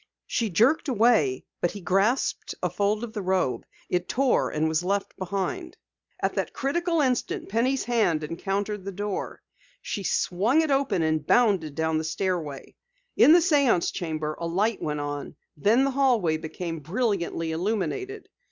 She 0.25 0.49
jerked 0.49 0.87
away, 0.87 1.45
but 1.61 1.69
he 1.69 1.79
grasped 1.79 2.55
a 2.63 2.71
fold 2.71 3.03
of 3.03 3.13
the 3.13 3.21
robe. 3.21 3.67
It 3.87 4.09
tore 4.09 4.49
and 4.49 4.67
was 4.67 4.83
left 4.83 5.15
behind. 5.15 5.77
At 6.19 6.33
that 6.33 6.53
critical 6.53 7.01
instant, 7.01 7.49
Penny's 7.49 7.83
hand 7.83 8.23
encountered 8.23 8.83
the 8.83 8.91
door. 8.91 9.43
She 9.79 10.01
swung 10.01 10.61
it 10.61 10.71
open, 10.71 11.03
and 11.03 11.23
bounded 11.27 11.75
down 11.75 11.99
the 11.99 12.03
stairway. 12.03 12.73
In 13.15 13.31
the 13.33 13.37
séance 13.41 13.93
chamber 13.93 14.35
a 14.39 14.47
light 14.47 14.81
went 14.81 15.01
on, 15.01 15.35
then 15.55 15.83
the 15.83 15.91
hallway 15.91 16.37
became 16.37 16.79
brilliantly 16.79 17.51
illuminated. 17.51 18.27